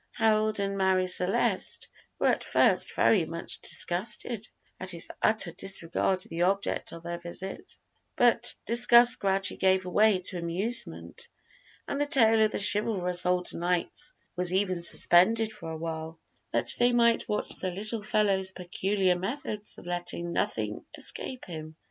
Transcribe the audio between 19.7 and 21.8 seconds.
of letting nothing escape him.